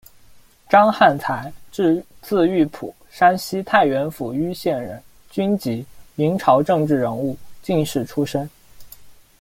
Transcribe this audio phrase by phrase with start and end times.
[0.67, 5.85] 张翰才，字育甫，山西太原府盂县人，军籍，
[6.15, 8.49] 明朝政治人物、进士出身。